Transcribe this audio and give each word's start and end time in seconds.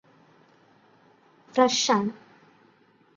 fresh 1.53 1.91
ആണ് 1.91 2.11